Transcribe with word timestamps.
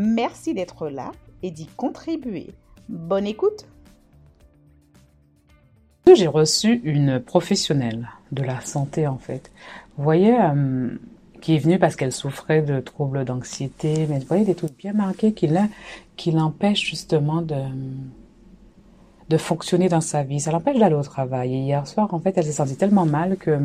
Merci 0.00 0.54
d'être 0.54 0.88
là 0.88 1.10
et 1.42 1.50
d'y 1.50 1.66
contribuer. 1.66 2.54
Bonne 2.88 3.26
écoute 3.26 3.66
J'ai 6.14 6.28
reçu 6.28 6.80
une 6.84 7.18
professionnelle 7.18 8.08
de 8.30 8.44
la 8.44 8.60
santé 8.60 9.08
en 9.08 9.18
fait. 9.18 9.50
Vous 9.96 10.04
voyez, 10.04 10.40
euh, 10.40 10.90
qui 11.40 11.56
est 11.56 11.58
venue 11.58 11.80
parce 11.80 11.96
qu'elle 11.96 12.12
souffrait 12.12 12.62
de 12.62 12.78
troubles 12.78 13.24
d'anxiété, 13.24 14.06
mais 14.08 14.20
vous 14.20 14.26
voyez 14.26 14.44
des 14.44 14.54
trucs 14.54 14.78
bien 14.78 14.92
marqués 14.92 15.32
qui, 15.32 15.48
l'empêchent 16.30 16.86
justement 16.88 17.42
de, 17.42 17.60
de 19.28 19.36
fonctionner 19.36 19.88
dans 19.88 20.00
sa 20.00 20.22
vie. 20.22 20.38
Ça 20.38 20.52
l'empêche 20.52 20.78
d'aller 20.78 20.94
au 20.94 21.02
travail. 21.02 21.52
Et 21.54 21.58
hier 21.58 21.88
soir, 21.88 22.14
en 22.14 22.20
fait, 22.20 22.38
elle 22.38 22.44
s'est 22.44 22.52
sentie 22.52 22.76
tellement 22.76 23.04
mal 23.04 23.36
que, 23.36 23.58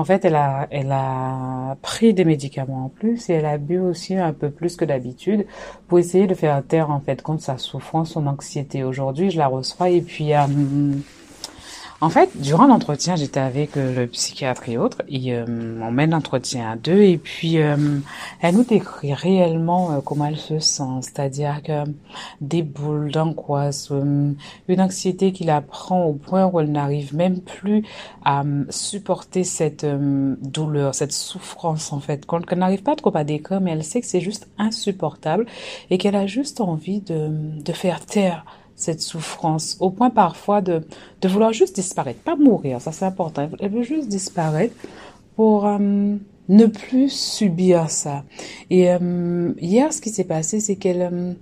en 0.00 0.04
fait, 0.04 0.24
elle 0.24 0.34
a, 0.34 0.66
elle 0.70 0.92
a 0.92 1.76
pris 1.82 2.14
des 2.14 2.24
médicaments 2.24 2.86
en 2.86 2.88
plus 2.88 3.28
et 3.28 3.34
elle 3.34 3.44
a 3.44 3.58
bu 3.58 3.78
aussi 3.78 4.16
un 4.16 4.32
peu 4.32 4.48
plus 4.50 4.74
que 4.76 4.86
d'habitude 4.86 5.44
pour 5.88 5.98
essayer 5.98 6.26
de 6.26 6.34
faire 6.34 6.62
taire, 6.66 6.90
en 6.90 7.00
fait, 7.00 7.20
contre 7.20 7.42
sa 7.42 7.58
souffrance, 7.58 8.12
son 8.12 8.26
anxiété. 8.26 8.82
Aujourd'hui, 8.82 9.30
je 9.30 9.36
la 9.36 9.46
reçois 9.46 9.90
et 9.90 10.00
puis, 10.00 10.32
euh, 10.32 10.46
en 12.02 12.08
fait, 12.08 12.30
durant 12.40 12.66
l'entretien, 12.66 13.14
j'étais 13.14 13.40
avec 13.40 13.76
euh, 13.76 13.94
le 13.94 14.06
psychiatre 14.06 14.68
et 14.70 14.78
autres, 14.78 15.02
et 15.08 15.34
euh, 15.34 15.44
on 15.82 15.90
mène 15.90 16.10
l'entretien 16.10 16.70
à 16.70 16.76
deux, 16.76 17.02
et 17.02 17.18
puis 17.18 17.58
euh, 17.58 17.76
elle 18.40 18.54
nous 18.54 18.64
décrit 18.64 19.12
réellement 19.12 20.00
comment 20.00 20.24
elle 20.24 20.38
se 20.38 20.58
sent, 20.60 21.02
c'est-à-dire 21.02 21.62
que 21.62 21.84
des 22.40 22.62
boules 22.62 23.12
d'angoisse, 23.12 23.90
une 23.90 24.80
anxiété 24.80 25.32
qui 25.32 25.44
la 25.44 25.60
prend 25.60 26.04
au 26.04 26.14
point 26.14 26.46
où 26.46 26.58
elle 26.60 26.72
n'arrive 26.72 27.14
même 27.14 27.40
plus 27.40 27.84
à 28.24 28.44
supporter 28.70 29.44
cette 29.44 29.84
douleur, 29.84 30.94
cette 30.94 31.12
souffrance 31.12 31.92
en 31.92 32.00
fait, 32.00 32.26
qu'elle 32.26 32.58
n'arrive 32.58 32.82
pas 32.82 32.96
trop 32.96 33.14
à 33.14 33.24
décrire, 33.24 33.60
mais 33.60 33.72
elle 33.72 33.84
sait 33.84 34.00
que 34.00 34.06
c'est 34.06 34.20
juste 34.20 34.48
insupportable 34.58 35.46
et 35.90 35.98
qu'elle 35.98 36.16
a 36.16 36.26
juste 36.26 36.60
envie 36.60 37.00
de, 37.00 37.28
de 37.62 37.72
faire 37.72 38.04
taire 38.06 38.44
cette 38.80 39.00
souffrance, 39.00 39.76
au 39.80 39.90
point 39.90 40.10
parfois 40.10 40.60
de, 40.60 40.82
de 41.20 41.28
vouloir 41.28 41.52
juste 41.52 41.74
disparaître, 41.74 42.20
pas 42.20 42.36
mourir, 42.36 42.80
ça 42.80 42.92
c'est 42.92 43.04
important, 43.04 43.48
elle 43.58 43.70
veut 43.70 43.82
juste 43.82 44.08
disparaître 44.08 44.74
pour 45.40 45.66
euh, 45.66 45.78
ne 46.50 46.66
plus 46.66 47.08
subir 47.08 47.88
ça. 47.88 48.24
Et 48.68 48.92
euh, 48.92 49.54
hier, 49.58 49.90
ce 49.90 50.02
qui 50.02 50.10
s'est 50.10 50.24
passé, 50.24 50.60
c'est 50.60 50.76
qu'elle 50.76 51.08
euh, 51.10 51.32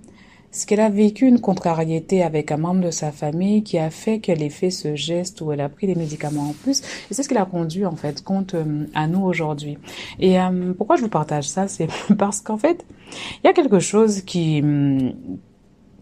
ce 0.51 0.65
qu'elle 0.65 0.79
a 0.79 0.89
vécu 0.89 1.27
une 1.27 1.41
contrariété 1.41 2.23
avec 2.23 2.51
un 2.53 2.57
membre 2.57 2.79
de 2.79 2.91
sa 2.91 3.11
famille 3.11 3.61
qui 3.61 3.77
a 3.77 3.89
fait 3.89 4.19
qu'elle 4.19 4.41
ait 4.41 4.49
fait 4.49 4.71
ce 4.71 4.95
geste 4.95 5.41
où 5.41 5.51
elle 5.51 5.59
a 5.59 5.67
pris 5.67 5.85
des 5.85 5.95
médicaments 5.95 6.51
en 6.51 6.53
plus. 6.53 6.79
Et 6.79 7.13
c'est 7.13 7.23
ce 7.23 7.27
qui 7.27 7.35
l'a 7.35 7.43
conduit, 7.43 7.85
en 7.85 7.97
fait, 7.97 8.23
compte 8.23 8.55
à 8.95 9.07
nous 9.07 9.21
aujourd'hui. 9.21 9.77
Et 10.19 10.37
pourquoi 10.75 10.95
je 10.95 11.01
vous 11.01 11.09
partage 11.09 11.47
ça? 11.47 11.67
C'est 11.67 11.87
parce 12.17 12.41
qu'en 12.41 12.57
fait, 12.57 12.83
il 13.43 13.47
y 13.47 13.49
a 13.49 13.53
quelque 13.53 13.79
chose 13.79 14.21
qui, 14.21 14.63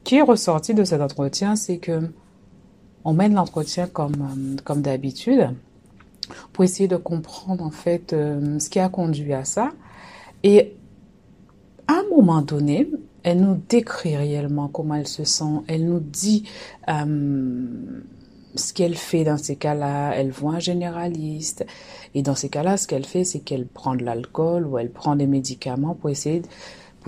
qui 0.07 0.16
est 0.16 0.22
ressorti 0.22 0.73
de 0.73 0.85
cet 0.85 1.01
entretien, 1.01 1.57
c'est 1.57 1.79
que 1.79 2.09
on 3.03 3.12
mène 3.12 3.34
l'entretien 3.34 3.88
comme, 3.88 4.13
euh, 4.22 4.56
comme 4.63 4.81
d'habitude 4.81 5.50
pour 6.53 6.63
essayer 6.63 6.88
de 6.88 6.95
comprendre 6.95 7.62
en 7.62 7.72
fait 7.72 8.13
euh, 8.13 8.57
ce 8.57 8.69
qui 8.69 8.79
a 8.79 8.88
conduit 8.88 9.34
à 9.34 9.44
ça. 9.44 9.73
Et 10.44 10.78
à 11.88 11.95
un 11.95 12.03
moment 12.09 12.41
donné, 12.41 12.90
elle 13.23 13.41
nous 13.41 13.59
décrit 13.68 14.16
réellement 14.16 14.69
comment 14.69 14.95
elle 14.95 15.09
se 15.09 15.25
sent. 15.25 15.62
Elle 15.68 15.85
nous 15.85 16.00
dit 16.00 16.45
euh, 16.88 17.66
ce 18.56 18.72
qu'elle 18.72 18.95
fait 18.95 19.25
dans 19.25 19.38
ces 19.38 19.57
cas-là. 19.57 20.13
Elle 20.16 20.31
voit 20.31 20.53
un 20.53 20.59
généraliste. 20.59 21.66
Et 22.16 22.22
dans 22.22 22.35
ces 22.35 22.47
cas-là, 22.47 22.78
ce 22.78 22.88
qu'elle 22.88 23.06
fait, 23.06 23.25
c'est 23.25 23.39
qu'elle 23.39 23.68
prend 23.68 23.94
de 23.95 24.06
l'alcool 24.06 24.68
ou 24.68 24.78
elle 24.78 24.89
prend 24.89 25.18
des 25.18 25.28
médicaments 25.28 25.95
pour 25.95 26.09
essayer 26.09 26.39
de 26.39 26.47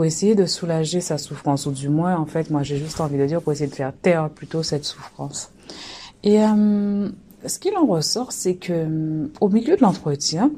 essayer 0.06 0.36
de 0.36 0.46
soulager 0.46 1.02
sa 1.02 1.18
souffrance, 1.18 1.66
ou 1.66 1.72
du 1.72 1.90
moins, 1.90 2.18
en 2.18 2.26
fait, 2.26 2.50
moi 2.50 2.64
j'ai 2.64 2.78
juste 2.78 3.02
envie 3.02 3.18
de 3.18 3.26
dire 3.26 3.42
pour 3.42 3.52
essayer 3.52 3.70
de 3.70 3.76
faire 3.76 3.94
taire 3.94 4.30
plutôt 4.30 4.64
cette 4.64 4.86
souffrance. 4.86 5.52
Et 6.24 6.44
euh, 6.44 7.10
ce 7.46 7.60
qu'il 7.60 7.76
en 7.78 7.86
ressort, 7.86 8.32
c'est 8.32 8.56
que 8.56 9.30
au 9.40 9.50
milieu 9.50 9.76
de 9.76 9.82
l'entretien, 9.82 10.52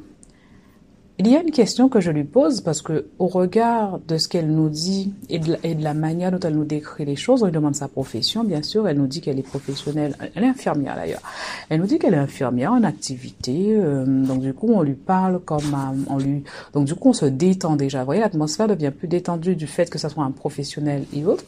il 1.30 1.34
y 1.34 1.38
a 1.38 1.42
une 1.42 1.52
question 1.52 1.90
que 1.90 2.00
je 2.00 2.10
lui 2.10 2.24
pose 2.24 2.62
parce 2.62 2.82
que 2.82 3.06
au 3.20 3.28
regard 3.28 4.00
de 4.08 4.18
ce 4.18 4.28
qu'elle 4.28 4.52
nous 4.52 4.70
dit 4.70 5.14
et 5.30 5.40
de, 5.40 5.58
la, 5.84 5.94
manière 5.94 6.32
dont 6.32 6.40
elle 6.40 6.56
nous 6.56 6.66
décrit 6.66 7.06
les 7.06 7.16
choses, 7.16 7.44
on 7.44 7.46
lui 7.46 7.52
demande 7.52 7.76
sa 7.76 7.88
profession, 7.88 8.44
bien 8.44 8.64
sûr. 8.64 8.88
Elle 8.88 8.98
nous 8.98 9.08
dit 9.08 9.22
qu'elle 9.22 9.38
est 9.38 9.48
professionnelle, 9.48 10.16
elle 10.36 10.44
est 10.44 10.48
infirmière 10.48 10.96
d'ailleurs. 10.96 11.22
Elle 11.70 11.82
nous 11.82 11.88
dit 11.88 12.00
qu'elle 12.00 12.14
est 12.14 12.18
infirmière 12.18 12.74
en 12.74 12.84
activité, 12.84 13.76
euh, 13.76 14.06
donc 14.06 14.42
du 14.42 14.54
coup 14.54 14.72
on 14.74 14.82
lui 14.82 14.94
parle 14.94 15.40
comme 15.40 15.76
on 16.10 16.18
lui, 16.18 16.44
donc 16.74 16.86
du 16.86 16.96
coup 16.96 17.10
on 17.10 17.14
se 17.14 17.26
détend 17.26 17.76
déjà. 17.76 18.00
Vous 18.00 18.06
voyez, 18.06 18.22
l'atmosphère 18.22 18.68
devient 18.68 18.92
plus 18.98 19.08
détendue 19.08 19.56
du 19.56 19.68
fait 19.68 19.90
que 19.90 20.00
ça 20.00 20.10
soit 20.10 20.24
un 20.24 20.32
professionnel 20.32 21.06
et 21.14 21.26
autre. 21.26 21.46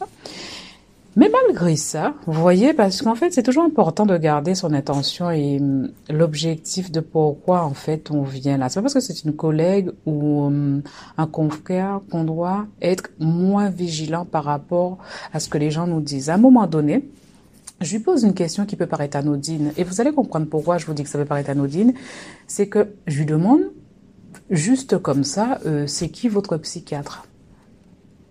Mais 1.16 1.29
malgré 1.29 1.75
ça, 1.75 2.16
vous 2.25 2.41
voyez, 2.41 2.74
parce 2.74 3.03
qu'en 3.03 3.13
fait, 3.13 3.31
c'est 3.31 3.44
toujours 3.44 3.63
important 3.63 4.07
de 4.07 4.18
garder 4.18 4.56
son 4.56 4.74
intention 4.74 5.29
et 5.29 5.59
hum, 5.59 5.91
l'objectif 6.09 6.91
de 6.91 7.01
pourquoi, 7.01 7.63
en 7.63 7.75
fait, 7.75 8.09
on 8.09 8.24
vient 8.24 8.57
là. 8.57 8.69
C'est 8.69 8.79
pas 8.79 8.84
parce 8.84 8.96
que 8.96 9.00
c'est 9.00 9.23
une 9.23 9.35
collègue 9.35 9.91
ou 10.07 10.46
hum, 10.46 10.81
un 11.18 11.28
confrère 11.28 12.02
qu'on 12.09 12.23
doit 12.23 12.66
être 12.81 13.12
moins 13.19 13.69
vigilant 13.69 14.25
par 14.25 14.44
rapport 14.44 14.97
à 15.34 15.40
ce 15.40 15.50
que 15.50 15.59
les 15.59 15.69
gens 15.69 15.85
nous 15.85 16.02
disent. 16.02 16.31
À 16.31 16.34
un 16.34 16.38
moment 16.38 16.66
donné, 16.66 17.07
je 17.79 17.91
lui 17.91 18.00
pose 18.00 18.23
une 18.23 18.34
question 18.34 18.66
qui 18.66 18.75
peut 18.75 18.88
paraître 18.88 19.16
anodine. 19.16 19.72
Et 19.78 19.84
vous 19.84 20.02
allez 20.02 20.13
comprendre 20.13 20.47
pourquoi 20.47 20.79
je 20.79 20.88
vous 20.88 20.94
dis 20.94 21.03
que 21.03 21.09
ça 21.09 21.19
peut 21.19 21.25
paraître 21.25 21.52
anodine. 21.52 21.94
C'est 22.47 22.68
que 22.68 22.88
je 23.06 23.19
lui 23.19 23.25
demande, 23.28 23.62
juste 24.50 24.97
comme 24.97 25.23
ça, 25.23 25.59
euh, 25.68 25.85
c'est 25.85 26.09
qui 26.09 26.28
votre 26.28 26.57
psychiatre? 26.57 27.28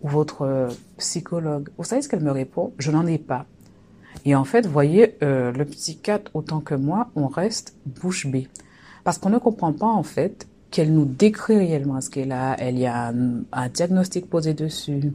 Votre 0.02 0.42
euh, 0.42 0.68
psychologue. 0.98 1.68
Vous 1.78 1.84
savez 1.84 2.02
ce 2.02 2.08
qu'elle 2.08 2.22
me 2.22 2.30
répond? 2.30 2.72
Je 2.78 2.90
n'en 2.90 3.06
ai 3.06 3.18
pas. 3.18 3.46
Et 4.24 4.34
en 4.34 4.44
fait, 4.44 4.66
voyez, 4.66 5.16
euh, 5.22 5.52
le 5.52 5.64
psychiatre 5.64 6.30
autant 6.34 6.60
que 6.60 6.74
moi, 6.74 7.10
on 7.16 7.26
reste 7.26 7.74
bouche 7.86 8.26
bée. 8.26 8.48
Parce 9.04 9.18
qu'on 9.18 9.30
ne 9.30 9.38
comprend 9.38 9.72
pas 9.72 9.86
en 9.86 10.02
fait 10.02 10.46
qu'elle 10.70 10.92
nous 10.92 11.04
décrit 11.04 11.58
réellement 11.58 12.00
ce 12.00 12.10
qu'elle 12.10 12.32
a. 12.32 12.56
Elle 12.58 12.78
y 12.78 12.86
a 12.86 13.08
un, 13.08 13.68
diagnostic 13.68 14.28
posé 14.28 14.54
dessus, 14.54 15.12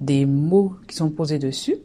des 0.00 0.26
mots 0.26 0.74
qui 0.86 0.96
sont 0.96 1.10
posés 1.10 1.38
dessus. 1.38 1.76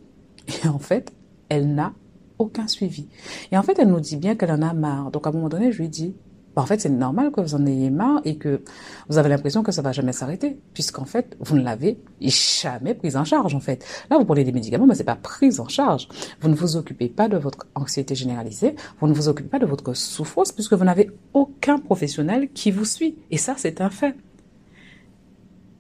Et 0.47 0.67
en 0.67 0.79
fait, 0.79 1.11
elle 1.49 1.73
n'a 1.73 1.93
aucun 2.40 2.67
suivi. 2.67 3.08
Et 3.52 3.58
en 3.58 3.64
fait, 3.64 3.78
elle 3.78 3.90
nous 3.90 3.99
dit 3.99 4.17
bien 4.17 4.35
qu'elle 4.35 4.52
en 4.52 4.61
a 4.61 4.73
marre. 4.73 5.11
Donc 5.11 5.28
à 5.28 5.29
un 5.29 5.34
moment 5.34 5.49
donné, 5.49 5.72
je 5.72 5.81
lui 5.81 5.90
dis, 5.90 6.16
bah, 6.56 6.62
en 6.62 6.66
fait, 6.66 6.82
c'est 6.82 6.90
normal 6.90 7.32
que 7.32 7.40
vous 7.40 7.56
en 7.56 7.66
ayez 7.66 7.90
marre 7.90 8.22
et 8.26 8.38
que 8.38 8.62
vous 9.09 9.18
avez 9.18 9.30
l'impression 9.30 9.64
que 9.64 9.72
ça 9.72 9.82
va 9.82 9.94
jamais 9.94 10.12
s'arrêter, 10.12 10.58
puisqu'en 10.74 11.06
fait, 11.06 11.38
vous 11.40 11.56
ne 11.56 11.64
l'avez 11.64 11.98
jamais 12.20 12.94
prise 12.94 13.16
en 13.16 13.24
charge, 13.24 13.56
en 13.56 13.62
fait. 13.62 13.86
Là, 14.09 14.18
vous 14.18 14.26
prenez 14.26 14.44
des 14.44 14.52
médicaments, 14.52 14.86
mais 14.86 14.96
c'est 14.96 15.06
pas 15.06 15.16
prise 15.16 15.59
en 15.62 15.68
charge. 15.70 16.09
Vous 16.42 16.50
ne 16.50 16.56
vous 16.56 16.76
occupez 16.76 17.08
pas 17.08 17.30
de 17.30 17.38
votre 17.38 17.68
anxiété 17.76 18.16
généralisée, 18.16 18.76
vous 19.00 19.08
ne 19.08 19.14
vous 19.14 19.30
occupez 19.30 19.50
pas 19.50 19.59
de 19.59 19.66
votre 19.66 19.94
souffrance, 19.94 20.52
puisque 20.52 20.74
vous 20.74 20.84
n'avez 20.84 21.09
aucun 21.34 21.80
professionnel 21.80 22.50
qui 22.53 22.72
vous 22.72 22.86
suit. 22.86 23.16
Et 23.32 23.38
ça, 23.38 23.56
c'est 23.58 23.80
un 23.80 23.90
fait. 23.90 24.16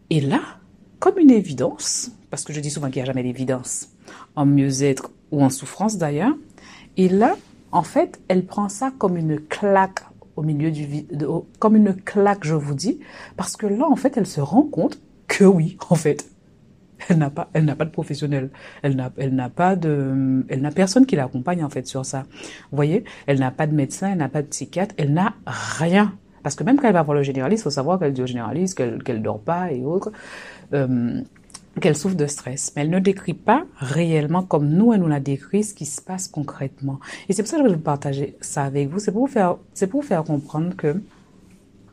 Et 0.09 0.21
là, 0.21 0.41
comme 0.99 1.17
une 1.17 1.31
évidence, 1.31 2.11
parce 2.29 2.43
que 2.43 2.53
je 2.53 2.61
dis 2.61 2.69
souvent 2.69 2.87
qu'il 2.87 2.97
n'y 2.97 3.03
a 3.03 3.05
jamais 3.05 3.23
d'évidence 3.23 3.89
en 4.35 4.45
mieux-être 4.45 5.11
ou 5.31 5.43
en 5.43 5.49
souffrance 5.49 5.97
d'ailleurs, 5.97 6.33
et 6.95 7.09
là, 7.09 7.35
en 7.71 7.83
fait, 7.83 8.19
elle 8.27 8.45
prend 8.45 8.69
ça 8.69 8.91
comme 8.97 9.17
une 9.17 9.39
claque 9.39 10.03
au 10.41 10.43
milieu 10.43 10.71
du 10.71 10.85
vide, 10.87 11.27
comme 11.59 11.75
une 11.75 11.93
claque, 11.93 12.45
je 12.45 12.55
vous 12.55 12.73
dis, 12.73 12.99
parce 13.37 13.55
que 13.55 13.67
là, 13.67 13.85
en 13.87 13.95
fait, 13.95 14.17
elle 14.17 14.25
se 14.25 14.41
rend 14.41 14.63
compte 14.63 14.99
que 15.27 15.43
oui, 15.43 15.77
en 15.89 15.95
fait, 15.95 16.25
Elle 17.09 17.19
n'a 17.19 17.29
pas, 17.29 17.49
elle 17.53 17.65
n'a 17.65 17.75
pas 17.75 17.85
de 17.85 17.91
professionnel. 17.91 18.49
Elle 18.81 18.95
n'a, 18.95 19.11
elle 19.17 19.35
n'a 19.35 19.49
pas 19.49 19.75
de, 19.75 20.43
elle 20.49 20.61
n'a 20.61 20.71
personne 20.71 21.05
qui 21.05 21.15
l'accompagne 21.15 21.63
en 21.63 21.69
fait 21.69 21.85
sur 21.87 22.05
ça. 22.05 22.25
Vous 22.71 22.75
voyez, 22.75 23.03
elle 23.27 23.39
n'a 23.39 23.51
pas 23.51 23.67
de 23.67 23.73
médecin, 23.73 24.11
elle 24.11 24.17
n'a 24.17 24.29
pas 24.29 24.41
de 24.41 24.47
psychiatre, 24.47 24.95
elle 24.97 25.13
n'a 25.13 25.33
rien. 25.45 26.13
Parce 26.43 26.55
que 26.55 26.63
même 26.63 26.79
quand 26.79 26.87
elle 26.87 26.93
va 26.93 27.03
voir 27.03 27.15
le 27.15 27.23
généraliste, 27.23 27.61
il 27.61 27.65
faut 27.65 27.69
savoir 27.69 27.99
qu'elle 27.99 28.13
dit 28.13 28.21
au 28.23 28.27
généraliste 28.27 28.77
qu'elle, 28.77 29.03
qu'elle 29.03 29.21
dort 29.21 29.41
pas 29.41 29.71
et 29.71 29.83
autres. 29.83 30.11
Euh, 30.73 31.21
qu'elle 31.79 31.95
souffre 31.95 32.15
de 32.15 32.27
stress, 32.27 32.73
mais 32.75 32.81
elle 32.81 32.89
ne 32.89 32.99
décrit 32.99 33.33
pas 33.33 33.63
réellement 33.77 34.43
comme 34.43 34.67
nous, 34.67 34.91
elle 34.91 34.99
nous 34.99 35.07
la 35.07 35.21
décrit 35.21 35.63
ce 35.63 35.73
qui 35.73 35.85
se 35.85 36.01
passe 36.01 36.27
concrètement. 36.27 36.99
Et 37.29 37.33
c'est 37.33 37.43
pour 37.43 37.49
ça 37.49 37.57
que 37.57 37.63
je 37.67 37.73
veux 37.73 37.79
partager 37.79 38.35
ça 38.41 38.63
avec 38.63 38.89
vous. 38.89 38.99
C'est 38.99 39.11
pour 39.11 39.21
vous 39.21 39.31
faire, 39.31 39.55
c'est 39.73 39.87
pour 39.87 40.01
vous 40.01 40.07
faire 40.07 40.23
comprendre 40.23 40.75
que 40.75 41.01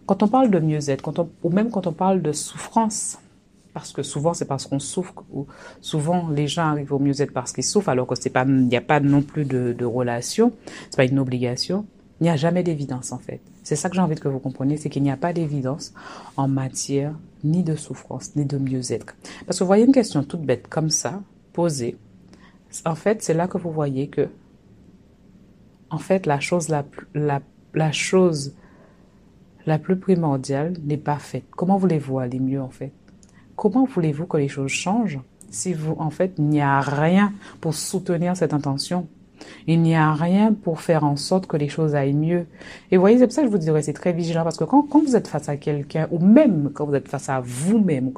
quand 0.07 0.23
on 0.23 0.29
parle 0.29 0.51
de 0.51 0.59
mieux-être, 0.59 1.03
quand 1.03 1.19
on, 1.21 1.31
ou 1.43 1.51
même 1.51 1.71
quand 1.71 1.87
on 1.87 1.93
parle 1.93 2.23
de 2.23 2.33
souffrance, 2.33 3.19
parce 3.73 3.93
que 3.93 4.03
souvent 4.03 4.35
c'est 4.35 4.47
parce 4.47 4.67
qu'on 4.67 4.81
souffre, 4.81 5.15
ou 5.33 5.47
souvent 5.81 6.29
les 6.29 6.49
gens 6.49 6.65
arrivent 6.65 6.93
au 6.93 6.99
mieux-être 6.99 7.33
parce 7.33 7.53
qu'ils 7.53 7.65
souffrent, 7.65 7.91
alors 7.91 8.07
que 8.07 8.17
c'est 8.17 8.31
pas, 8.31 8.45
il 8.45 8.67
n'y 8.67 8.77
a 8.77 8.81
pas 8.81 8.99
non 8.99 9.23
plus 9.23 9.45
de, 9.45 9.77
de 9.79 9.85
relation, 9.85 10.53
c'est 10.91 10.97
pas 10.97 11.05
une 11.05 11.21
obligation. 11.21 11.87
Il 12.21 12.25
n'y 12.25 12.31
a 12.31 12.37
jamais 12.37 12.65
d'évidence 12.65 13.13
en 13.13 13.19
fait. 13.19 13.41
C'est 13.69 13.77
ça 13.77 13.91
que 13.91 13.97
j'ai 13.97 14.01
envie 14.01 14.15
que 14.15 14.29
vous 14.29 14.39
compreniez, 14.39 14.79
c'est 14.79 14.89
qu'il 14.89 15.03
n'y 15.03 15.11
a 15.11 15.19
pas 15.19 15.35
d'évidence 15.35 15.93
en 16.39 16.49
matière 16.49 17.13
ni 17.45 17.63
de 17.63 17.77
souffrance, 17.77 18.35
ni 18.35 18.47
de 18.47 18.57
mieux-être. 18.57 19.15
Parce 19.45 19.59
que 19.59 19.65
vous 19.65 19.69
voyez 19.69 19.85
une 19.85 19.93
question 19.93 20.25
toute 20.25 20.41
bête 20.41 20.69
comme 20.69 20.89
ça, 20.89 21.21
posée, 21.53 21.99
en 22.87 22.95
fait 22.95 23.23
c'est 23.23 23.35
là 23.35 23.47
que 23.47 23.59
vous 23.59 23.71
voyez 23.71 24.09
que, 24.09 24.31
en 25.91 25.99
fait 25.99 26.25
la 26.25 26.41
chose 26.41 26.71
la, 26.71 26.87
la, 27.13 27.43
la 27.75 27.93
chose 27.93 28.55
la 29.67 29.79
plus 29.79 29.99
primordiale 29.99 30.73
n'est 30.83 30.97
pas 30.97 31.19
faite. 31.19 31.45
Comment 31.51 31.77
voulez-vous 31.77 32.21
aller 32.21 32.41
mieux 32.41 32.63
en 32.63 32.71
fait? 32.71 32.93
Comment 33.55 33.85
voulez-vous 33.85 34.25
que 34.25 34.39
les 34.39 34.49
choses 34.49 34.71
changent 34.71 35.21
si 35.51 35.75
vous, 35.75 35.95
en 35.99 36.09
fait, 36.09 36.33
il 36.39 36.45
n'y 36.45 36.63
a 36.63 36.81
rien 36.81 37.35
pour 37.61 37.75
soutenir 37.75 38.35
cette 38.35 38.55
intention? 38.55 39.09
Il 39.67 39.83
n'y 39.83 39.95
a 39.95 40.13
rien 40.13 40.53
pour 40.53 40.81
faire 40.81 41.05
en 41.05 41.17
sorte 41.17 41.47
que 41.47 41.57
les 41.57 41.69
choses 41.69 41.95
aillent 41.95 42.15
mieux. 42.15 42.47
Et 42.91 42.97
vous 42.97 43.01
voyez, 43.01 43.19
c'est 43.19 43.27
pour 43.27 43.35
ça 43.35 43.43
que 43.43 43.49
je 43.49 43.53
vous 43.53 43.59
dirais, 43.59 43.83
c'est 43.83 43.93
très 43.93 44.13
vigilant 44.13 44.45
parce 44.45 44.57
que 44.57 44.65
quand, 44.65 44.83
quand 44.83 45.01
vous 45.01 45.17
êtes 45.17 45.29
face 45.29 45.49
à 45.49 45.57
quelqu'un, 45.57 46.09
ou 46.11 46.19
même 46.19 46.71
quand 46.73 46.87
vous 46.87 46.95
êtes 46.95 47.09
face 47.09 47.29
à 47.29 47.41
vous-même, 47.41 48.13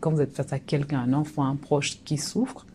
quand 0.00 0.10
vous 0.10 0.20
êtes 0.22 0.34
face 0.34 0.52
à 0.52 0.58
quelqu'un, 0.58 1.00
un 1.00 1.12
enfant, 1.12 1.44
un 1.44 1.56
proche 1.56 2.02
qui 2.04 2.18
souffre, 2.18 2.66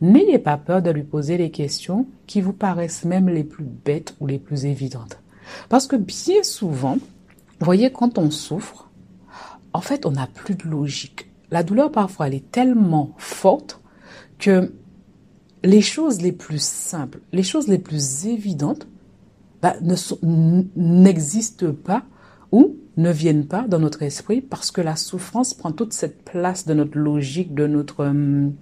n'ayez 0.00 0.38
pas 0.38 0.56
peur 0.56 0.82
de 0.82 0.90
lui 0.90 1.02
poser 1.02 1.36
les 1.36 1.50
questions 1.50 2.06
qui 2.26 2.40
vous 2.40 2.52
paraissent 2.52 3.04
même 3.04 3.28
les 3.28 3.44
plus 3.44 3.64
bêtes 3.64 4.14
ou 4.20 4.26
les 4.26 4.38
plus 4.38 4.64
évidentes. 4.66 5.18
Parce 5.68 5.86
que 5.86 5.96
bien 5.96 6.42
souvent, 6.42 6.98
vous 7.60 7.64
voyez, 7.64 7.92
quand 7.92 8.18
on 8.18 8.30
souffre, 8.30 8.90
en 9.72 9.80
fait, 9.80 10.06
on 10.06 10.12
n'a 10.12 10.26
plus 10.26 10.54
de 10.54 10.64
logique. 10.68 11.28
La 11.50 11.62
douleur, 11.62 11.90
parfois, 11.90 12.28
elle 12.28 12.34
est 12.34 12.50
tellement 12.50 13.14
forte 13.18 13.80
que 14.38 14.72
les 15.64 15.80
choses 15.80 16.20
les 16.20 16.32
plus 16.32 16.62
simples, 16.62 17.20
les 17.32 17.42
choses 17.42 17.68
les 17.68 17.78
plus 17.78 18.26
évidentes, 18.26 18.86
bah, 19.62 19.74
n'existent 20.76 21.72
pas 21.72 22.04
ou 22.52 22.76
ne 22.96 23.10
viennent 23.10 23.46
pas 23.46 23.66
dans 23.66 23.78
notre 23.78 24.02
esprit 24.02 24.42
parce 24.42 24.70
que 24.70 24.82
la 24.82 24.94
souffrance 24.94 25.54
prend 25.54 25.72
toute 25.72 25.94
cette 25.94 26.22
place 26.22 26.66
de 26.66 26.74
notre 26.74 26.98
logique, 26.98 27.54
de 27.54 27.66
notre, 27.66 28.04
hum, 28.04 28.52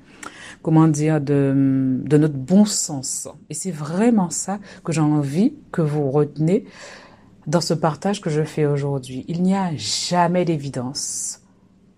comment 0.62 0.86
dire, 0.86 1.20
de, 1.20 2.00
de 2.04 2.16
notre 2.16 2.36
bon 2.36 2.64
sens. 2.64 3.28
Et 3.50 3.54
c'est 3.54 3.72
vraiment 3.72 4.30
ça 4.30 4.60
que 4.84 4.92
j'ai 4.92 5.00
envie 5.00 5.54
que 5.72 5.82
vous 5.82 6.10
retenez 6.10 6.64
dans 7.48 7.60
ce 7.60 7.74
partage 7.74 8.20
que 8.20 8.30
je 8.30 8.44
fais 8.44 8.64
aujourd'hui. 8.64 9.24
Il 9.26 9.42
n'y 9.42 9.56
a 9.56 9.74
jamais 9.74 10.44
d'évidence 10.44 11.40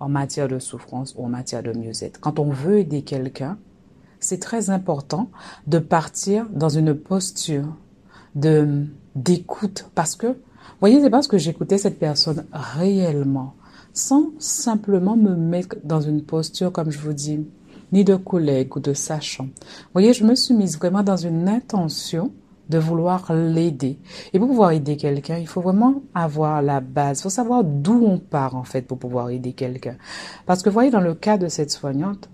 en 0.00 0.08
matière 0.08 0.48
de 0.48 0.58
souffrance 0.58 1.14
ou 1.16 1.24
en 1.26 1.28
matière 1.28 1.62
de 1.62 1.72
mieux-être. 1.72 2.20
Quand 2.20 2.38
on 2.38 2.50
veut 2.50 2.78
aider 2.78 3.02
quelqu'un, 3.02 3.58
c'est 4.24 4.38
très 4.38 4.70
important 4.70 5.30
de 5.66 5.78
partir 5.78 6.46
dans 6.50 6.68
une 6.68 6.94
posture 6.94 7.76
de 8.34 8.86
d'écoute 9.14 9.88
parce 9.94 10.16
que 10.16 10.36
voyez 10.80 11.00
c'est 11.00 11.10
parce 11.10 11.28
que 11.28 11.38
j'écoutais 11.38 11.78
cette 11.78 11.98
personne 11.98 12.46
réellement 12.52 13.54
sans 13.92 14.30
simplement 14.38 15.16
me 15.16 15.36
mettre 15.36 15.76
dans 15.84 16.00
une 16.00 16.22
posture 16.22 16.72
comme 16.72 16.90
je 16.90 16.98
vous 16.98 17.12
dis 17.12 17.46
ni 17.92 18.02
de 18.02 18.16
collègue 18.16 18.74
ou 18.76 18.80
de 18.80 18.92
sachant. 18.92 19.46
Voyez, 19.92 20.12
je 20.12 20.24
me 20.24 20.34
suis 20.34 20.52
mise 20.52 20.76
vraiment 20.76 21.04
dans 21.04 21.16
une 21.16 21.48
intention 21.48 22.32
de 22.68 22.78
vouloir 22.78 23.32
l'aider. 23.32 23.98
Et 24.32 24.38
pour 24.40 24.48
pouvoir 24.48 24.72
aider 24.72 24.96
quelqu'un, 24.96 25.36
il 25.36 25.46
faut 25.46 25.60
vraiment 25.60 26.02
avoir 26.12 26.60
la 26.60 26.80
base. 26.80 27.20
Il 27.20 27.22
faut 27.22 27.28
savoir 27.28 27.62
d'où 27.62 28.04
on 28.04 28.18
part, 28.18 28.56
en 28.56 28.64
fait, 28.64 28.82
pour 28.82 28.98
pouvoir 28.98 29.30
aider 29.30 29.52
quelqu'un. 29.52 29.96
Parce 30.44 30.62
que, 30.62 30.70
voyez, 30.70 30.90
dans 30.90 31.00
le 31.00 31.14
cas 31.14 31.38
de 31.38 31.46
cette 31.46 31.70
soignante, 31.70 32.28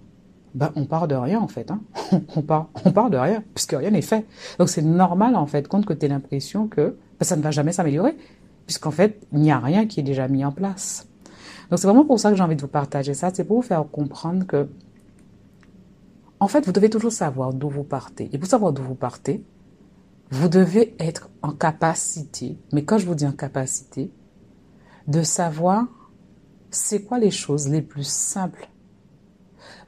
ben, 0.55 0.73
on 0.75 0.85
part 0.85 1.09
de 1.09 1.15
rien 1.15 1.41
en 1.41 1.49
fait. 1.49 1.71
Hein. 1.71 1.81
on, 2.37 2.43
part, 2.43 2.69
on 2.85 2.93
part 2.93 3.11
de 3.11 3.17
rien, 3.17 3.43
puisque 3.55 3.73
rien 3.73 3.91
n'est 3.91 4.03
fait. 4.03 4.27
Donc 4.59 4.69
c'est 4.69 4.83
normal 4.83 5.37
en 5.37 5.47
fait, 5.47 5.69
compte 5.69 5.87
que 5.87 5.93
tu 5.93 6.07
aies 6.07 6.09
l'impression 6.09 6.67
que 6.67 6.97
ben, 7.19 7.25
ça 7.25 7.37
ne 7.37 7.43
va 7.43 7.51
jamais 7.51 7.73
s'améliorer, 7.73 8.17
puisqu'en 8.67 8.91
fait, 8.91 9.21
il 9.33 9.41
n'y 9.41 9.53
a 9.53 9.59
rien 9.59 9.87
qui 9.87 10.01
est 10.01 10.05
déjà 10.05 10.29
mis 10.29 10.45
en 10.45 10.53
place. 10.53 11.09
Donc 11.71 11.79
c'est 11.79 11.87
vraiment 11.87 12.05
pour 12.05 12.19
ça 12.19 12.31
que 12.31 12.37
j'ai 12.37 12.43
envie 12.43 12.57
de 12.57 12.61
vous 12.61 12.69
partager 12.69 13.15
ça, 13.15 13.31
c'est 13.33 13.45
pour 13.45 13.57
vous 13.57 13.67
faire 13.67 13.85
comprendre 13.91 14.47
que, 14.47 14.69
en 16.41 16.49
fait, 16.49 16.65
vous 16.67 16.73
devez 16.73 16.91
toujours 16.91 17.13
savoir 17.13 17.53
d'où 17.53 17.69
vous 17.69 17.85
partez. 17.85 18.29
Et 18.33 18.39
pour 18.39 18.49
savoir 18.49 18.73
d'où 18.73 18.83
vous 18.83 18.95
partez, 18.95 19.45
vous 20.31 20.49
devez 20.49 20.95
être 20.99 21.29
en 21.43 21.53
capacité, 21.53 22.57
mais 22.73 22.85
quand 22.85 22.99
je 22.99 23.07
vous 23.07 23.15
dis 23.15 23.27
en 23.27 23.33
capacité, 23.33 24.11
de 25.09 25.23
savoir 25.23 25.87
c'est 26.71 27.03
quoi 27.03 27.19
les 27.19 27.31
choses 27.31 27.69
les 27.69 27.83
plus 27.83 28.07
simples 28.07 28.69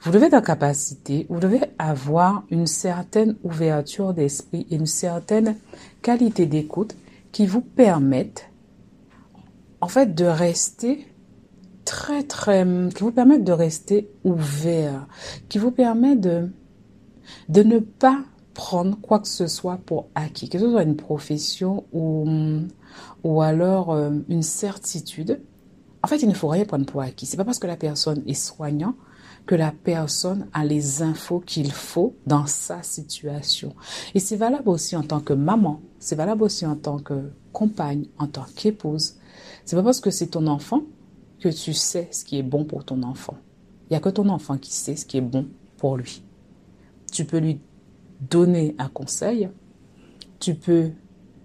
vous 0.03 0.11
devez 0.11 0.27
être 0.27 0.35
en 0.35 0.43
capacité, 0.43 1.27
vous 1.31 1.39
devez 1.39 1.61
avoir 1.79 2.43
une 2.51 2.67
certaine 2.67 3.37
ouverture 3.45 4.15
d'esprit 4.15 4.67
et 4.71 4.75
une 4.75 4.87
certaine 4.87 5.57
qualité 6.03 6.47
d'écoute 6.47 6.97
qui 7.31 7.47
vous 7.47 7.61
permettent, 7.61 8.51
en 9.81 9.87
fait, 9.87 10.15
de 10.15 10.25
rester 10.25 11.07
très, 11.85 12.25
très, 12.25 12.67
qui 12.95 13.05
vous 13.05 13.13
permettent 13.13 13.45
de 13.45 13.53
rester 13.53 14.11
ouvert, 14.25 15.07
qui 15.49 15.59
vous 15.59 15.71
permet 15.71 16.17
de, 16.17 16.51
de 17.49 17.63
ne 17.63 17.79
pas 17.79 18.23
prendre 18.55 19.01
quoi 19.01 19.21
que 19.21 19.29
ce 19.29 19.47
soit 19.47 19.79
pour 19.87 20.09
acquis, 20.17 20.49
que 20.49 20.59
ce 20.59 20.69
soit 20.69 20.83
une 20.83 20.97
profession 20.97 21.85
ou, 21.93 22.29
ou 23.23 23.41
alors 23.41 23.93
euh, 23.93 24.11
une 24.29 24.43
certitude. 24.43 25.41
En 26.03 26.09
fait, 26.09 26.17
il 26.17 26.29
ne 26.29 26.35
faut 26.35 26.49
rien 26.49 26.65
prendre 26.65 26.87
pour 26.87 27.03
acquis. 27.03 27.25
C'est 27.25 27.37
pas 27.37 27.45
parce 27.45 27.61
que 27.61 27.69
la 27.69 27.77
personne 27.77 28.25
est 28.27 28.35
soignant 28.35 28.97
que 29.47 29.55
la 29.55 29.73
personne 29.73 30.47
a 30.53 30.65
les 30.65 31.03
infos 31.03 31.41
qu'il 31.41 31.73
faut 31.73 32.15
dans 32.27 32.47
sa 32.47 32.83
situation. 32.83 33.75
Et 34.15 34.21
c'est 34.21 34.37
valable 34.37 34.69
aussi 34.69 34.97
en 34.97 35.03
tant 35.03 35.21
que 35.21 35.33
maman, 35.33 35.81
c'est 35.99 36.17
valable 36.17 36.45
aussi 36.45 36.65
en 36.65 36.77
tant 36.77 36.99
que 36.99 37.31
compagne, 37.53 38.07
en 38.19 38.27
tant 38.27 38.47
qu'épouse. 38.57 39.17
C'est 39.65 39.77
pas 39.77 39.83
parce 39.83 40.01
que 40.01 40.11
c'est 40.11 40.29
ton 40.29 40.47
enfant 40.47 40.83
que 41.41 41.49
tu 41.49 41.73
sais 41.73 42.09
ce 42.13 42.25
qui 42.25 42.39
est 42.39 42.43
bon 42.43 42.65
pour 42.65 42.85
ton 42.85 43.03
enfant. 43.03 43.37
Il 43.91 43.95
y 43.95 43.97
a 43.97 44.01
que 44.01 44.09
ton 44.09 44.29
enfant 44.29 44.57
qui 44.57 44.73
sait 44.73 44.97
ce 44.97 45.05
qui 45.05 45.19
est 45.19 45.23
bon 45.23 45.49
pour 45.77 45.97
lui. 45.97 46.23
Tu 47.11 47.25
peux 47.25 47.39
lui 47.39 47.61
donner 48.21 48.75
un 48.79 48.89
conseil, 48.89 49.49
tu 50.39 50.55
peux 50.55 50.93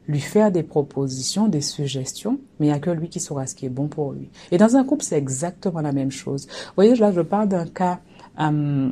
lui 0.08 0.20
faire 0.20 0.52
des 0.52 0.64
propositions, 0.64 1.48
des 1.48 1.62
suggestions, 1.62 2.40
mais 2.60 2.68
il 2.68 2.70
n'y 2.70 2.76
a 2.76 2.80
que 2.80 2.90
lui 2.90 3.10
qui 3.10 3.20
saura 3.20 3.46
ce 3.46 3.56
qui 3.56 3.66
est 3.66 3.70
bon 3.70 3.88
pour 3.88 4.14
lui. 4.14 4.30
Et 4.52 4.58
dans 4.58 4.76
un 4.76 4.84
couple, 4.84 5.04
c'est 5.04 5.18
exactement 5.18 5.82
la 5.82 5.92
même 5.92 6.12
chose. 6.12 6.48
Vous 6.48 6.74
voyez, 6.76 6.96
là, 6.96 7.12
je 7.12 7.22
parle 7.22 7.50
d'un 7.50 7.68
cas 7.68 8.00
euh, 8.40 8.90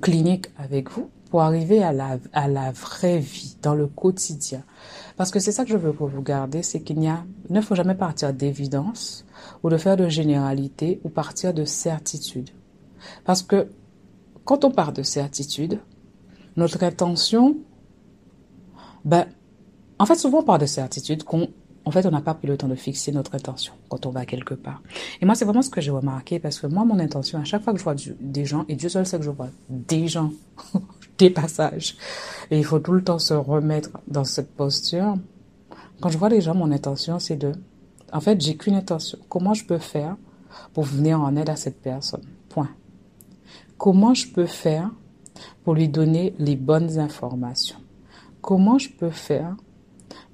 clinique 0.00 0.46
avec 0.56 0.90
vous 0.90 1.10
pour 1.30 1.42
arriver 1.42 1.82
à 1.82 1.92
la, 1.92 2.18
à 2.32 2.48
la 2.48 2.72
vraie 2.72 3.18
vie, 3.18 3.56
dans 3.62 3.74
le 3.74 3.86
quotidien. 3.86 4.62
Parce 5.16 5.30
que 5.30 5.38
c'est 5.38 5.52
ça 5.52 5.64
que 5.64 5.70
je 5.70 5.76
veux 5.76 5.92
que 5.92 6.04
vous 6.04 6.22
garder, 6.22 6.62
c'est 6.62 6.80
qu'il 6.80 6.98
n'y 6.98 7.08
a, 7.08 7.24
ne 7.48 7.60
faut 7.60 7.74
jamais 7.74 7.94
partir 7.94 8.32
d'évidence 8.32 9.24
ou 9.62 9.70
de 9.70 9.76
faire 9.76 9.96
de 9.96 10.08
généralité 10.08 11.00
ou 11.04 11.08
partir 11.08 11.54
de 11.54 11.64
certitude. 11.64 12.50
Parce 13.24 13.42
que 13.42 13.68
quand 14.44 14.64
on 14.64 14.70
part 14.70 14.92
de 14.92 15.02
certitude, 15.02 15.78
notre 16.56 16.82
intention, 16.82 17.56
ben, 19.04 19.26
en 20.02 20.06
fait, 20.06 20.16
souvent 20.16 20.40
on 20.40 20.42
parle 20.42 20.60
de 20.60 20.66
certitude 20.66 21.22
qu'on 21.22 21.48
en 21.84 21.90
fait, 21.92 22.04
on 22.06 22.10
n'a 22.10 22.20
pas 22.20 22.34
pris 22.34 22.48
le 22.48 22.56
temps 22.56 22.66
de 22.66 22.74
fixer 22.74 23.12
notre 23.12 23.36
intention 23.36 23.72
quand 23.88 24.04
on 24.04 24.10
va 24.10 24.26
quelque 24.26 24.54
part. 24.54 24.82
Et 25.20 25.26
moi, 25.26 25.36
c'est 25.36 25.44
vraiment 25.44 25.62
ce 25.62 25.70
que 25.70 25.80
j'ai 25.80 25.92
remarqué 25.92 26.40
parce 26.40 26.58
que 26.58 26.66
moi, 26.66 26.84
mon 26.84 26.98
intention, 26.98 27.38
à 27.38 27.44
chaque 27.44 27.62
fois 27.62 27.72
que 27.72 27.78
je 27.78 27.84
vois 27.84 27.94
des 28.20 28.44
gens, 28.44 28.64
et 28.68 28.74
Dieu 28.74 28.88
seul 28.88 29.06
sait 29.06 29.18
que 29.18 29.24
je 29.24 29.30
vois 29.30 29.48
des 29.68 30.08
gens, 30.08 30.32
des 31.18 31.30
passages, 31.30 31.96
et 32.50 32.58
il 32.58 32.64
faut 32.64 32.80
tout 32.80 32.92
le 32.92 33.04
temps 33.04 33.20
se 33.20 33.34
remettre 33.34 33.90
dans 34.08 34.24
cette 34.24 34.52
posture. 34.54 35.16
Quand 36.00 36.08
je 36.08 36.18
vois 36.18 36.28
les 36.28 36.40
gens, 36.40 36.54
mon 36.54 36.72
intention, 36.72 37.20
c'est 37.20 37.36
de, 37.36 37.52
en 38.12 38.20
fait, 38.20 38.40
j'ai 38.40 38.56
qu'une 38.56 38.74
intention. 38.74 39.18
Comment 39.28 39.54
je 39.54 39.64
peux 39.64 39.78
faire 39.78 40.16
pour 40.74 40.82
venir 40.82 41.20
en 41.20 41.36
aide 41.36 41.48
à 41.48 41.56
cette 41.56 41.80
personne? 41.80 42.24
Point. 42.48 42.70
Comment 43.78 44.14
je 44.14 44.26
peux 44.28 44.46
faire 44.46 44.90
pour 45.62 45.74
lui 45.74 45.88
donner 45.88 46.34
les 46.40 46.56
bonnes 46.56 46.98
informations? 46.98 47.78
Comment 48.40 48.78
je 48.78 48.90
peux 48.90 49.10
faire 49.10 49.56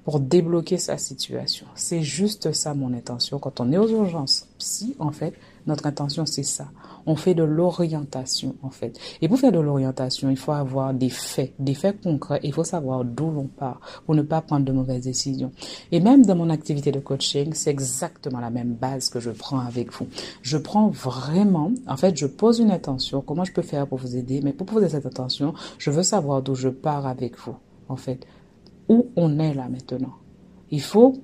pour 0.03 0.19
débloquer 0.19 0.77
sa 0.77 0.97
situation. 0.97 1.65
C'est 1.75 2.01
juste 2.01 2.51
ça 2.53 2.73
mon 2.73 2.93
intention. 2.93 3.39
Quand 3.39 3.59
on 3.59 3.71
est 3.71 3.77
aux 3.77 3.89
urgences 3.89 4.47
psy, 4.57 4.95
en 4.99 5.11
fait, 5.11 5.33
notre 5.67 5.85
intention 5.85 6.25
c'est 6.25 6.43
ça. 6.43 6.67
On 7.05 7.15
fait 7.15 7.33
de 7.33 7.43
l'orientation, 7.43 8.55
en 8.61 8.69
fait. 8.69 8.99
Et 9.21 9.27
pour 9.27 9.39
faire 9.39 9.51
de 9.51 9.59
l'orientation, 9.59 10.29
il 10.29 10.37
faut 10.37 10.51
avoir 10.51 10.93
des 10.93 11.09
faits, 11.09 11.53
des 11.57 11.73
faits 11.73 12.01
concrets. 12.01 12.39
Il 12.43 12.53
faut 12.53 12.63
savoir 12.63 13.03
d'où 13.03 13.31
l'on 13.31 13.47
part 13.47 13.79
pour 14.05 14.15
ne 14.15 14.21
pas 14.21 14.41
prendre 14.41 14.65
de 14.65 14.71
mauvaises 14.71 15.03
décisions. 15.03 15.51
Et 15.91 16.01
même 16.01 16.25
dans 16.25 16.35
mon 16.35 16.49
activité 16.49 16.91
de 16.91 16.99
coaching, 16.99 17.53
c'est 17.53 17.71
exactement 17.71 18.39
la 18.39 18.49
même 18.49 18.73
base 18.73 19.09
que 19.09 19.19
je 19.19 19.31
prends 19.31 19.59
avec 19.59 19.91
vous. 19.93 20.07
Je 20.41 20.57
prends 20.57 20.89
vraiment, 20.89 21.71
en 21.87 21.97
fait, 21.97 22.15
je 22.17 22.27
pose 22.27 22.59
une 22.59 22.71
intention. 22.71 23.21
Comment 23.21 23.43
je 23.43 23.53
peux 23.53 23.61
faire 23.63 23.87
pour 23.87 23.97
vous 23.97 24.15
aider? 24.15 24.41
Mais 24.43 24.53
pour 24.53 24.67
poser 24.67 24.89
cette 24.89 25.05
intention, 25.05 25.53
je 25.77 25.89
veux 25.89 26.03
savoir 26.03 26.41
d'où 26.41 26.53
je 26.53 26.69
pars 26.69 27.07
avec 27.07 27.37
vous, 27.39 27.55
en 27.87 27.95
fait. 27.95 28.25
Où 28.89 29.07
on 29.15 29.39
est 29.39 29.53
là 29.53 29.69
maintenant. 29.69 30.15
Il 30.71 30.81
faut 30.81 31.15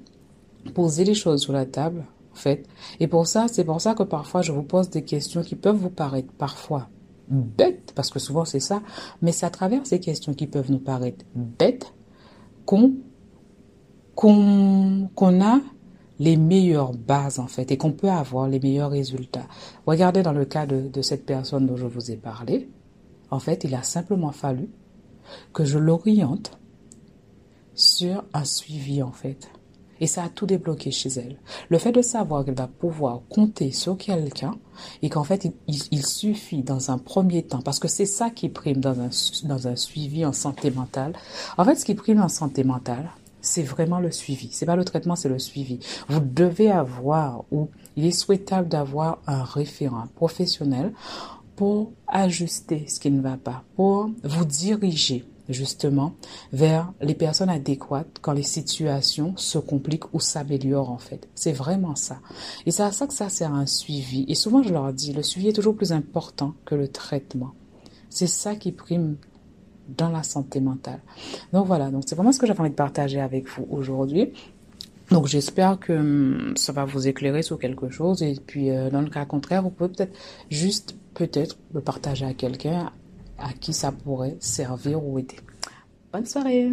poser 0.74 1.04
les 1.04 1.14
choses 1.14 1.42
sur 1.42 1.54
la 1.54 1.66
table, 1.66 2.06
en 2.32 2.36
fait. 2.36 2.66
Et 3.00 3.08
pour 3.08 3.28
ça, 3.28 3.48
c'est 3.48 3.64
pour 3.64 3.82
ça 3.82 3.94
que 3.94 4.04
parfois 4.04 4.42
je 4.42 4.52
vous 4.52 4.64
pose 4.64 4.90
des 4.90 5.04
questions 5.04 5.42
qui 5.42 5.56
peuvent 5.56 5.76
vous 5.76 5.90
paraître 5.90 6.32
parfois 6.34 6.90
bêtes, 7.28 7.92
parce 7.96 8.12
que 8.12 8.20
souvent 8.20 8.46
c'est 8.46 8.60
ça, 8.60 8.82
mais 9.22 9.32
c'est 9.32 9.48
à 9.48 9.50
travers 9.50 9.86
ces 9.86 10.00
questions 10.00 10.34
qui 10.36 10.46
peuvent 10.46 10.72
nous 10.72 10.80
paraître 10.80 11.26
bêtes 11.34 11.92
qu'on 12.66 12.94
a 15.42 15.60
les 16.20 16.38
meilleures 16.38 16.94
bases 16.94 17.40
en 17.40 17.48
fait 17.48 17.72
et 17.72 17.78
qu'on 17.78 17.92
peut 17.92 18.10
avoir 18.10 18.48
les 18.48 18.60
meilleurs 18.60 18.92
résultats. 18.92 19.48
Regardez 19.86 20.22
dans 20.22 20.34
le 20.34 20.46
cas 20.46 20.66
de 20.68 21.02
cette 21.02 21.26
personne 21.26 21.66
dont 21.66 21.78
je 21.78 21.88
vous 21.88 22.12
ai 22.12 22.16
parlé, 22.16 22.70
en 23.32 23.40
fait, 23.40 23.64
il 23.64 23.74
a 23.74 23.82
simplement 23.82 24.32
fallu 24.32 24.70
que 25.52 25.66
je 25.66 25.80
l'oriente 25.80 26.60
sur 27.76 28.24
un 28.34 28.46
suivi 28.46 29.04
en 29.04 29.12
fait. 29.12 29.50
Et 30.02 30.08
ça 30.08 30.26
a 30.26 30.30
tout 30.30 30.46
débloqué 30.46 30.92
chez 30.92 31.10
elle. 31.10 31.38
Le 31.70 31.78
fait 31.78 31.92
de 31.92 32.02
savoir 32.02 32.44
qu'elle 32.44 32.56
va 32.56 32.68
pouvoir 32.68 33.22
compter 33.30 33.72
sur 33.72 33.98
quelqu'un 33.98 34.56
et 35.02 35.10
qu'en 35.10 35.24
fait, 35.24 35.48
il, 35.68 36.06
suffit 36.06 36.64
dans 36.64 36.92
un 36.92 36.98
premier 36.98 37.44
temps, 37.44 37.62
parce 37.62 37.80
que 37.80 37.88
c'est 37.88 38.06
ça 38.06 38.30
qui 38.30 38.50
prime 38.50 38.82
dans 38.82 39.00
un, 39.00 39.10
dans 39.48 39.68
un 39.68 39.76
suivi 39.78 40.26
en 40.26 40.34
santé 40.34 40.70
mentale. 40.70 41.14
En 41.58 41.64
fait, 41.64 41.76
ce 41.76 41.86
qui 41.86 41.96
prime 41.96 42.22
en 42.22 42.28
santé 42.28 42.66
mentale, 42.66 43.10
c'est 43.40 43.64
vraiment 43.64 44.00
le 44.00 44.12
suivi. 44.12 44.50
C'est 44.52 44.66
pas 44.66 44.76
le 44.76 44.84
traitement, 44.84 45.16
c'est 45.16 45.30
le 45.30 45.40
suivi. 45.40 45.80
Vous 46.10 46.20
devez 46.20 46.72
avoir, 46.72 47.46
ou 47.52 47.70
il 47.96 48.06
est 48.06 48.12
souhaitable 48.12 48.68
d'avoir 48.68 49.20
un 49.28 49.44
référent 49.44 50.08
professionnel 50.16 50.92
pour 51.56 51.94
ajuster 52.08 52.86
ce 52.88 53.00
qui 53.00 53.12
ne 53.12 53.22
va 53.22 53.38
pas, 53.38 53.64
pour 53.78 54.10
vous 54.24 54.46
diriger 54.46 55.24
justement 55.50 56.14
vers 56.54 56.92
les 57.02 57.16
personnes 57.16 57.50
adéquates 57.50 58.18
quand 58.22 58.34
les 58.34 58.44
situations 58.44 59.34
se 59.38 59.58
compliquent 59.58 60.14
ou 60.14 60.20
s'améliorent 60.20 60.92
en 60.92 60.98
fait. 60.98 61.28
C'est 61.36 61.52
vraiment 61.52 61.96
ça. 61.96 62.20
Et 62.66 62.72
c'est 62.72 62.84
à 62.84 62.92
ça 62.92 63.08
que 63.08 63.14
ça 63.14 63.30
sert 63.30 63.54
un 63.54 63.66
suivi. 63.66 64.26
Et 64.28 64.36
souvent 64.36 64.64
je 64.64 64.74
leur 64.74 64.92
dis, 64.94 65.14
le 65.14 65.24
suivi 65.24 65.50
est 65.50 65.54
toujours 65.54 65.76
plus 65.76 65.92
important 65.92 66.54
que 66.66 66.76
le 66.76 66.88
traitement. 66.88 67.54
C'est 68.10 68.28
ça 68.28 68.56
qui 68.56 68.72
prime 68.72 69.18
dans 69.98 70.10
la 70.10 70.24
santé 70.24 70.60
mentale. 70.60 71.02
Donc 71.54 71.68
voilà, 71.68 71.92
donc 71.92 72.04
c'est 72.08 72.16
vraiment 72.16 72.32
ce 72.32 72.40
que 72.40 72.48
j'avais 72.48 72.60
envie 72.60 72.70
de 72.70 72.76
partager 72.76 73.20
avec 73.20 73.48
vous 73.48 73.68
aujourd'hui. 73.70 74.32
Donc 75.12 75.28
j'espère 75.28 75.80
que 75.80 75.94
hum, 75.94 76.54
ça 76.56 76.72
va 76.72 76.86
vous 76.86 77.08
éclairer 77.08 77.44
sur 77.44 77.60
quelque 77.60 77.90
chose 77.90 78.24
et 78.24 78.36
puis 78.46 78.72
euh, 78.72 78.90
dans 78.90 79.02
le 79.02 79.10
cas 79.10 79.26
contraire, 79.26 79.62
vous 79.62 79.70
pouvez 79.70 79.90
peut-être 79.90 80.18
juste 80.50 80.96
peut-être 81.14 81.58
le 81.74 81.82
partager 81.82 82.26
à 82.26 82.34
quelqu'un 82.34 82.92
à 83.38 83.54
qui 83.54 83.74
ça 83.74 83.92
pourrait 83.92 84.38
servir 84.40 85.04
ou 85.04 85.20
aider. 85.20 85.38
Bonne 86.12 86.26
soirée 86.26 86.72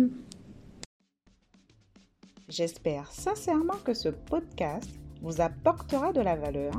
J'espère 2.48 3.10
sincèrement 3.10 3.78
que 3.84 3.94
ce 3.94 4.10
podcast 4.10 4.90
vous 5.22 5.40
apportera 5.40 6.12
de 6.12 6.20
la 6.20 6.36
valeur 6.36 6.74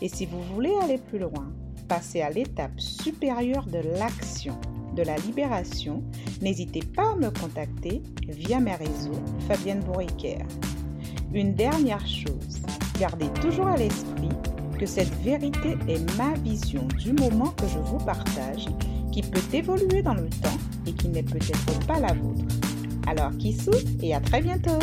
et 0.00 0.08
si 0.08 0.26
vous 0.26 0.42
voulez 0.42 0.74
aller 0.82 0.98
plus 0.98 1.18
loin, 1.18 1.52
passer 1.88 2.20
à 2.20 2.30
l'étape 2.30 2.78
supérieure 2.78 3.66
de 3.66 3.78
l'action, 3.98 4.58
de 4.94 5.02
la 5.02 5.16
libération, 5.16 6.02
n'hésitez 6.42 6.80
pas 6.80 7.12
à 7.12 7.16
me 7.16 7.30
contacter 7.30 8.02
via 8.28 8.60
mes 8.60 8.74
réseaux 8.74 9.22
Fabienne 9.48 9.80
Bourriquer. 9.80 10.38
Une 11.32 11.54
dernière 11.54 12.06
chose, 12.06 12.62
gardez 12.98 13.28
toujours 13.40 13.68
à 13.68 13.76
l'esprit 13.76 14.28
que 14.78 14.86
cette 14.86 15.14
vérité 15.22 15.76
est 15.88 16.16
ma 16.18 16.34
vision 16.34 16.86
du 16.98 17.12
moment 17.12 17.50
que 17.50 17.66
je 17.66 17.78
vous 17.78 17.98
partage 17.98 18.66
qui 19.14 19.22
peut 19.22 19.56
évoluer 19.56 20.02
dans 20.02 20.14
le 20.14 20.28
temps 20.28 20.58
et 20.88 20.92
qui 20.92 21.06
n'est 21.06 21.22
peut-être 21.22 21.86
pas 21.86 22.00
la 22.00 22.12
vôtre. 22.14 22.44
Alors, 23.06 23.30
qui 23.38 23.56
et 24.02 24.12
à 24.12 24.20
très 24.20 24.42
bientôt 24.42 24.80